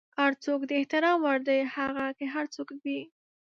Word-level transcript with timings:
هر 0.19 0.31
څوک 0.45 0.59
د 0.65 0.71
احترام 0.79 1.17
وړ 1.21 1.39
دی، 1.47 1.59
هغه 1.75 2.05
که 2.17 2.25
هر 2.35 2.45
څوک 2.55 2.67
وي. 2.83 3.01